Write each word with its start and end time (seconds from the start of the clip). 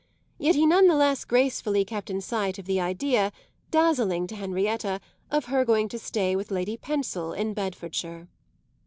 Yet 0.39 0.55
he 0.55 0.65
none 0.65 0.87
the 0.87 0.95
less 0.95 1.25
gracefully 1.25 1.85
kept 1.85 2.09
in 2.09 2.21
sight 2.21 2.57
of 2.57 2.65
the 2.65 2.81
idea, 2.81 3.31
dazzling 3.69 4.25
to 4.25 4.35
Henrietta, 4.35 4.99
of 5.29 5.45
her 5.45 5.63
going 5.63 5.87
to 5.89 5.99
stay 5.99 6.35
with 6.35 6.49
Lady 6.49 6.75
Pensil 6.75 7.33
in 7.33 7.53
Bedfordshire. 7.53 8.27